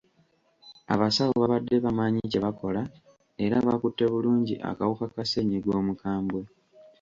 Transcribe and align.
Abasawo 0.93 1.31
babadde 1.41 1.75
bamanyi 1.85 2.19
kye 2.31 2.39
bakola 2.45 2.81
era 3.45 3.55
bakutte 3.67 4.03
bulungi 4.11 4.55
akawuka 4.69 5.05
ka 5.13 5.23
ssennyiga 5.25 5.71
omukambwe. 5.81 6.41